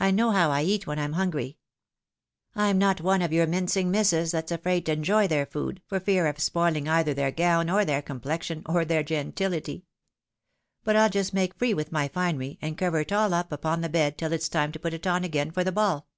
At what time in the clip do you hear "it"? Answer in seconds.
13.00-13.12, 14.94-15.06